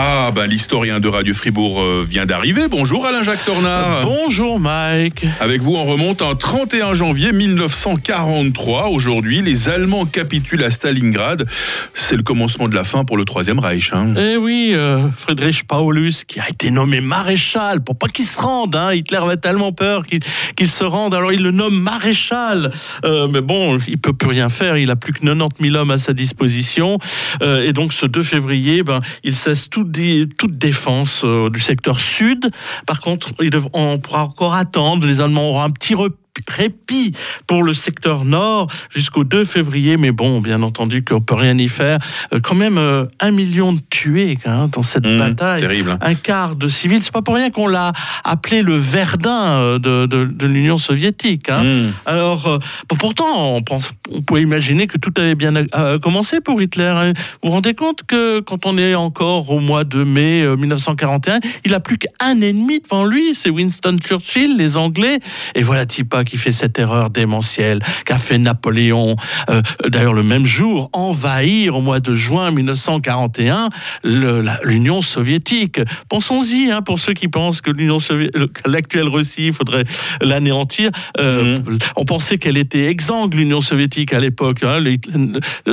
Ah, 0.00 0.30
bah 0.32 0.46
l'historien 0.46 1.00
de 1.00 1.08
Radio 1.08 1.34
Fribourg 1.34 1.80
euh, 1.80 2.06
vient 2.08 2.24
d'arriver. 2.24 2.68
Bonjour 2.68 3.04
Alain-Jacques 3.04 3.44
Tornard. 3.44 4.02
Bonjour 4.02 4.60
Mike. 4.60 5.26
Avec 5.40 5.60
vous, 5.60 5.74
on 5.74 5.84
remonte 5.84 6.22
en 6.22 6.36
31 6.36 6.92
janvier 6.92 7.32
1943. 7.32 8.90
Aujourd'hui, 8.90 9.42
les 9.42 9.68
Allemands 9.68 10.06
capitulent 10.06 10.62
à 10.62 10.70
Stalingrad. 10.70 11.48
C'est 11.94 12.14
le 12.14 12.22
commencement 12.22 12.68
de 12.68 12.76
la 12.76 12.84
fin 12.84 13.04
pour 13.04 13.16
le 13.16 13.24
Troisième 13.24 13.58
Reich. 13.58 13.90
hein. 13.92 14.14
Eh 14.16 14.36
oui, 14.36 14.70
euh, 14.72 15.10
Friedrich 15.10 15.64
Paulus, 15.66 16.22
qui 16.28 16.38
a 16.38 16.48
été 16.48 16.70
nommé 16.70 17.00
maréchal 17.00 17.82
pour 17.82 17.98
pas 17.98 18.06
qu'il 18.06 18.26
se 18.26 18.40
rende. 18.40 18.76
Hein. 18.76 18.92
Hitler 18.92 19.18
avait 19.18 19.36
tellement 19.36 19.72
peur 19.72 20.04
qu'il 20.06 20.68
se 20.68 20.84
rende, 20.84 21.12
alors 21.12 21.32
il 21.32 21.42
le 21.42 21.50
nomme 21.50 21.76
maréchal. 21.76 22.70
Euh, 23.04 23.26
mais 23.26 23.40
bon, 23.40 23.80
il 23.88 23.98
peut 23.98 24.12
plus 24.12 24.28
rien 24.28 24.48
faire. 24.48 24.76
Il 24.76 24.92
a 24.92 24.96
plus 24.96 25.12
que 25.12 25.22
90 25.26 25.60
000 25.60 25.74
hommes 25.74 25.90
à 25.90 25.98
sa 25.98 26.12
disposition. 26.12 26.98
Euh, 27.42 27.66
et 27.66 27.72
donc, 27.72 27.92
ce 27.92 28.06
2 28.06 28.22
février, 28.22 28.84
ben, 28.84 29.00
il 29.24 29.34
cesse 29.34 29.68
toute, 29.88 29.92
dé- 29.92 30.28
toute 30.38 30.58
défense 30.58 31.22
euh, 31.24 31.50
du 31.50 31.60
secteur 31.60 31.98
sud. 32.00 32.50
Par 32.86 33.00
contre, 33.00 33.32
on 33.72 33.98
pourra 33.98 34.24
encore 34.24 34.54
attendre. 34.54 35.06
Les 35.06 35.20
Allemands 35.20 35.48
auront 35.48 35.62
un 35.62 35.70
petit 35.70 35.94
repas 35.94 36.16
répit 36.46 37.12
pour 37.46 37.62
le 37.62 37.74
secteur 37.74 38.24
nord 38.24 38.68
jusqu'au 38.94 39.24
2 39.24 39.44
février, 39.44 39.96
mais 39.96 40.12
bon, 40.12 40.40
bien 40.40 40.62
entendu 40.62 41.04
qu'on 41.04 41.20
peut 41.20 41.34
rien 41.34 41.56
y 41.58 41.68
faire. 41.68 41.98
Euh, 42.32 42.40
quand 42.40 42.54
même 42.54 42.78
euh, 42.78 43.06
un 43.20 43.30
million 43.30 43.72
de 43.72 43.80
tués 43.90 44.38
hein, 44.44 44.68
dans 44.70 44.82
cette 44.82 45.06
Mmh, 45.06 45.16
bataille, 45.18 45.60
terrible, 45.60 45.96
un 46.00 46.14
quart 46.14 46.54
de 46.56 46.68
civils. 46.68 47.02
C'est 47.02 47.12
pas 47.12 47.22
pour 47.22 47.34
rien 47.36 47.50
qu'on 47.50 47.66
l'a 47.68 47.92
appelé 48.24 48.62
le 48.62 48.76
Verdun 48.76 49.30
euh, 49.44 49.78
de, 49.78 50.06
de- 50.06 50.24
de 50.24 50.46
l'Union 50.46 50.76
soviétique. 50.78 51.48
hein. 51.48 51.62
Mmh. 51.64 51.92
Alors, 52.06 52.58
bon, 52.88 52.96
pourtant, 52.96 53.54
on, 53.56 53.62
pense, 53.62 53.90
on 54.12 54.22
peut 54.22 54.40
imaginer 54.40 54.86
que 54.86 54.98
tout 54.98 55.12
avait 55.16 55.34
bien 55.34 55.54
euh, 55.74 55.98
commencé 55.98 56.40
pour 56.40 56.60
Hitler. 56.60 56.84
hein. 56.96 57.12
Vous 57.42 57.48
vous 57.48 57.50
rendez 57.52 57.74
compte 57.74 58.02
que 58.06 58.40
quand 58.40 58.66
on 58.66 58.76
est 58.76 58.94
encore 58.94 59.50
au 59.50 59.60
mois 59.60 59.84
de 59.84 60.04
mai 60.04 60.42
euh, 60.42 60.56
1941, 60.56 61.40
il 61.64 61.74
a 61.74 61.80
plus 61.80 61.98
qu'un 61.98 62.40
ennemi 62.40 62.80
devant 62.80 63.04
lui, 63.04 63.34
c'est 63.34 63.50
Winston 63.50 63.96
Churchill, 64.02 64.56
les 64.56 64.76
Anglais. 64.76 65.20
Et 65.54 65.62
voilà 65.62 65.86
Tipa 65.86 66.24
qui 66.28 66.36
fait 66.36 66.52
cette 66.52 66.78
erreur 66.78 67.10
démentielle 67.10 67.80
qu'a 68.04 68.18
fait 68.18 68.38
Napoléon, 68.38 69.16
euh, 69.50 69.62
d'ailleurs 69.88 70.12
le 70.12 70.22
même 70.22 70.46
jour, 70.46 70.90
envahir 70.92 71.76
au 71.76 71.80
mois 71.80 72.00
de 72.00 72.14
juin 72.14 72.50
1941 72.50 73.68
le- 74.04 74.40
la- 74.40 74.60
l'Union 74.64 75.02
soviétique. 75.02 75.80
Pensons-y, 76.08 76.70
hein, 76.70 76.82
pour 76.82 76.98
ceux 76.98 77.14
qui 77.14 77.28
pensent 77.28 77.60
que 77.60 77.70
l'Union 77.70 77.98
soviétique, 77.98 78.36
l'actuelle 78.66 79.08
Russie, 79.08 79.46
il 79.46 79.52
faudrait 79.52 79.84
l'anéantir. 80.20 80.90
Euh, 81.18 81.58
On 81.96 82.04
pensait 82.04 82.38
qu'elle 82.38 82.56
était 82.56 82.86
exsangue, 82.86 83.34
l'Union 83.34 83.60
soviétique 83.60 84.12
à 84.12 84.20
l'époque. 84.20 84.62
hein. 84.62 84.78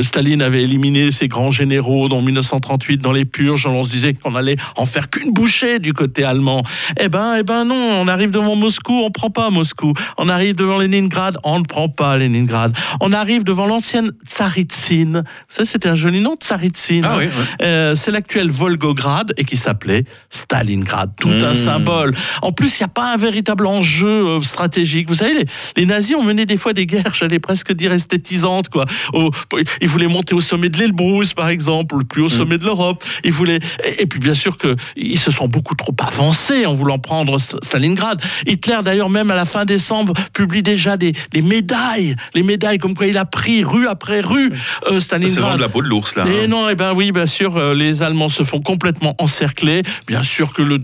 Staline 0.02 0.42
avait 0.42 0.64
éliminé 0.64 1.12
ses 1.12 1.28
grands 1.28 1.52
généraux 1.52 2.08
dans 2.09 2.22
1938 2.22 2.97
dans 3.02 3.12
les 3.12 3.25
purges. 3.25 3.66
On 3.67 3.84
se 3.84 3.92
disait 3.92 4.14
qu'on 4.14 4.36
allait 4.36 4.56
en 4.78 4.86
faire 4.86 5.09
qu'une 5.09 5.31
bouchée 5.34 5.80
du 5.80 5.94
côté 5.94 6.23
allemand. 6.23 6.64
Eh 7.00 7.09
ben, 7.09 7.36
eh 7.40 7.44
ben 7.44 7.66
non, 7.66 7.75
on 8.02 8.08
arrive 8.08 8.31
devant 8.31 8.56
Moscou, 8.56 8.94
on 9.03 9.12
prend 9.12 9.30
pas 9.30 9.50
Moscou. 9.50 9.94
On 10.17 10.30
arrive 10.30 10.44
devant 10.53 10.77
Leningrad, 10.77 11.38
on 11.43 11.59
ne 11.59 11.63
prend 11.65 11.89
pas 11.89 12.17
Leningrad. 12.17 12.75
On 13.01 13.11
arrive 13.13 13.43
devant 13.43 13.65
l'ancienne 13.65 14.11
Tsaritsine. 14.27 15.23
Ça, 15.49 15.65
c'était 15.65 15.89
un 15.89 15.95
joli 15.95 16.21
nom, 16.21 16.35
Tsaritsine. 16.35 17.05
Ah 17.07 17.17
oui, 17.17 17.25
ouais. 17.25 17.31
Euh, 17.61 17.95
c'est 17.95 18.11
l'actuel 18.11 18.49
Volgograd 18.49 19.33
et 19.38 19.43
qui 19.43 19.57
s'appelait 19.57 20.03
Stalingrad. 20.29 21.11
Tout 21.19 21.29
un 21.29 21.51
Mmh. 21.51 21.55
symbole. 21.55 22.16
En 22.41 22.51
plus, 22.51 22.79
il 22.79 22.83
n'y 22.83 22.85
a 22.85 22.89
pas 22.89 23.13
un 23.13 23.17
véritable 23.17 23.66
enjeu 23.67 24.07
euh, 24.27 24.41
stratégique. 24.41 25.07
Vous 25.07 25.16
savez, 25.16 25.33
les, 25.33 25.45
les 25.77 25.85
nazis 25.85 26.16
ont 26.16 26.23
mené 26.23 26.45
des 26.45 26.57
fois 26.57 26.73
des 26.73 26.85
guerres, 26.85 27.13
j'allais 27.17 27.39
presque 27.39 27.71
dire 27.73 27.91
esthétisantes. 27.93 28.69
Quoi. 28.69 28.85
Au- 29.13 29.31
ils 29.81 29.88
voulaient 29.88 30.07
monter 30.07 30.35
au 30.35 30.41
sommet 30.41 30.69
de 30.69 30.77
l'Elbrus, 30.77 31.33
par 31.33 31.49
exemple, 31.49 31.97
le 31.97 32.03
plus 32.03 32.21
Mmh. 32.21 32.25
haut 32.25 32.29
sommet 32.29 32.57
de 32.57 32.66
l'Europe. 32.66 33.03
Ils 33.23 33.31
voulaient, 33.33 33.59
et, 33.83 34.03
et 34.03 34.05
puis 34.05 34.19
bien 34.19 34.33
sûr 34.33 34.57
qu'ils 34.57 35.19
se 35.19 35.31
sont 35.31 35.47
beaucoup 35.47 35.75
trop 35.75 35.94
avancés 36.00 36.66
en 36.66 36.73
voulant 36.73 37.00
prendre 37.00 37.38
St- 37.38 37.63
Stalingrad. 37.63 38.22
Hitler, 38.47 38.78
d'ailleurs, 38.84 39.09
même 39.09 39.31
à 39.31 39.35
la 39.35 39.45
fin 39.45 39.66
décembre, 39.66 40.13
publie 40.35 40.62
déjà 40.62 40.97
des, 40.97 41.13
des 41.31 41.41
médailles, 41.41 42.16
les 42.35 42.44
médailles 42.44 42.78
comme 42.78 42.94
quoi 42.94 43.07
il 43.07 43.18
a 43.18 43.25
pris 43.25 43.63
rue 43.63 43.88
après 43.88 44.19
rue 44.22 44.51
euh, 44.91 45.00
C'est 45.00 45.18
vraiment 45.18 45.56
de 45.56 45.62
la 45.62 45.69
peau 45.69 45.81
de 45.81 45.88
l'ours, 45.88 46.16
là. 46.16 46.25
Et 46.28 46.44
hein. 46.44 46.47
non, 46.47 46.69
eh 46.69 46.75
ben 46.75 46.94
oui, 46.94 47.12
bien 47.12 47.25
sûr, 47.25 47.57
euh, 47.57 47.73
les 47.73 48.03
Allemands 48.03 48.29
se 48.29 48.44
font 48.44 48.62
complètement 48.62 49.16
encercler. 49.18 49.81
Bien 50.06 50.22
sûr 50.23 50.53
que 50.53 50.62
le 50.62 50.79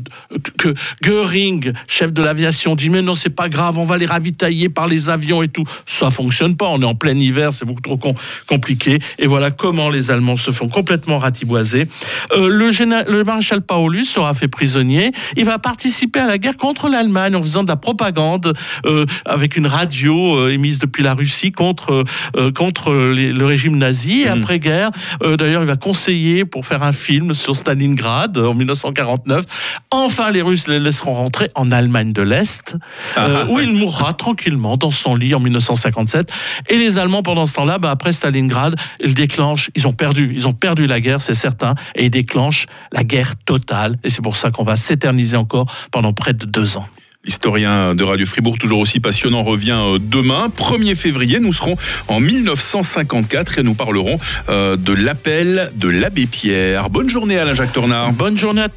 que 0.57 0.73
Goering, 1.03 1.73
chef 1.88 2.13
de 2.13 2.23
l'aviation, 2.23 2.75
dit 2.75 2.89
mais 2.89 3.01
non, 3.01 3.13
c'est 3.13 3.29
pas 3.29 3.50
grave, 3.50 3.78
on 3.78 3.85
va 3.85 3.97
les 3.97 4.06
ravitailler 4.06 4.69
par 4.69 4.88
les 4.88 5.09
avions 5.09 5.44
et 5.44 5.50
tout. 5.50 5.66
Ça 5.85 6.09
fonctionne 6.09 6.56
pas. 6.56 6.68
On 6.69 6.81
est 6.81 6.85
en 6.85 6.95
plein 6.95 7.18
hiver, 7.18 7.51
c'est 7.51 7.66
beaucoup 7.66 7.81
trop 7.81 7.97
com- 7.97 8.16
compliqué. 8.47 9.00
Et 9.19 9.28
voilà 9.28 9.51
comment 9.51 9.89
les 9.89 10.09
Allemands 10.09 10.38
se 10.38 10.51
font 10.51 10.69
complètement 10.69 11.19
ratiboiser. 11.19 11.88
Euh, 12.33 12.47
le, 12.47 12.72
le 13.12 13.23
maréchal 13.23 13.62
Paulus 13.62 14.06
sera 14.06 14.33
fait 14.33 14.47
prisonnier. 14.47 15.12
Il 15.35 15.45
va 15.45 15.59
participer 15.59 16.19
à 16.22 16.28
la 16.28 16.38
guerre 16.38 16.57
contre 16.57 16.88
l'Allemagne 16.88 17.35
en 17.35 17.41
faisant 17.41 17.63
de 17.63 17.68
la 17.68 17.75
propagande 17.75 18.53
euh, 18.85 19.06
avec 19.31 19.56
une 19.58 19.68
radio 19.68 20.38
euh, 20.38 20.50
émise 20.53 20.80
depuis 20.80 21.03
la 21.03 21.14
Russie 21.14 21.52
contre 21.52 22.03
euh, 22.38 22.52
contre 22.52 22.94
les- 22.94 23.31
le 23.34 23.46
régime 23.46 23.75
nazi. 23.78 24.22
Et 24.22 24.25
Mhm. 24.30 24.42
après-guerre, 24.44 24.90
euh, 25.24 25.38
d'ailleurs, 25.38 25.62
il 25.64 25.68
va 25.68 25.75
conseiller 25.78 26.46
pour 26.46 26.66
faire 26.66 26.84
un 26.84 26.92
film 26.92 27.34
sur 27.36 27.56
Stalingrad 27.56 28.38
euh, 28.38 28.47
en 28.47 28.53
1949. 28.53 29.46
Enfin, 29.92 30.31
les 30.31 30.42
Russes 30.42 30.68
les 30.68 30.80
laisseront 30.80 31.14
rentrer 31.14 31.50
en 31.56 31.72
Allemagne 31.72 32.14
de 32.14 32.22
l'Est, 32.22 32.75
euh, 33.18 33.46
où 33.47 33.59
il 33.59 33.72
mourra 33.74 34.14
tranquillement 34.14 34.78
dans 34.78 34.92
son 34.92 35.16
lit 35.16 35.34
en 35.36 35.40
1957. 35.40 36.31
Et 36.69 36.78
les 36.78 36.98
Allemands, 36.98 37.24
pendant 37.24 37.46
ce 37.46 37.53
temps-là, 37.56 37.78
bah, 37.78 37.92
après 37.92 38.12
Stalingrad, 38.13 38.75
ils 39.03 39.13
déclenchent, 39.13 39.69
ils 39.75 39.88
ont 39.88 39.94
perdu, 39.94 40.31
ils 40.36 40.48
ont 40.48 40.53
perdu 40.53 40.88
la 40.88 41.00
guerre, 41.00 41.22
c'est 41.22 41.34
certain, 41.34 41.75
et 41.96 42.06
ils 42.06 42.09
déclenchent 42.09 42.66
la 42.92 43.03
guerre 43.03 43.34
totale. 43.46 43.98
Et 44.03 44.09
c'est 44.09 44.22
pour 44.22 44.38
ça 44.38 44.52
qu'on 44.52 44.63
va 44.63 44.78
s'éterniser 44.78 45.38
encore 45.38 45.66
pendant 45.92 46.13
près 46.13 46.34
de 46.34 46.46
deux 46.46 46.78
ans. 46.78 46.86
L'historien 47.23 47.93
de 47.93 48.03
Radio 48.03 48.25
Fribourg, 48.25 48.57
toujours 48.57 48.79
aussi 48.79 48.99
passionnant, 48.99 49.43
revient 49.43 49.77
euh, 49.79 49.99
demain. 50.01 50.47
1er 50.57 50.95
février, 50.95 51.39
nous 51.39 51.53
serons 51.53 51.75
en 52.07 52.19
1954 52.19 53.59
et 53.59 53.63
nous 53.63 53.75
parlerons 53.75 54.17
euh, 54.49 54.75
de 54.75 54.91
l'appel 54.91 55.71
de 55.75 55.87
l'abbé 55.87 56.25
Pierre. 56.25 56.89
Bonne 56.89 57.09
journée 57.09 57.37
Alain-Jacques 57.37 57.73
Tornard. 57.73 58.11
Bonne 58.13 58.39
journée 58.39 58.63
à 58.63 58.69